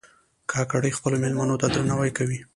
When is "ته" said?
1.61-1.67